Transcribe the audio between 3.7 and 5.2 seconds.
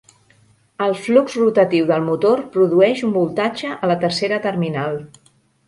a la tercera terminal.